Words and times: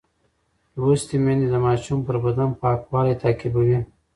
لوستې 0.79 1.15
میندې 1.23 1.47
د 1.51 1.55
ماشوم 1.65 1.99
پر 2.07 2.15
بدن 2.25 2.49
پاکوالی 2.61 3.15
تعقیبوي. 3.23 3.79